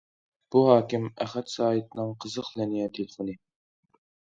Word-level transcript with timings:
بۇ 0.53 0.61
ھاكىم 0.67 1.05
ئەخەت 1.25 1.51
سايىتنىڭ 1.57 2.11
قىزىق 2.25 2.51
لىنىيە 2.57 2.91
تېلېفونى. 2.99 3.39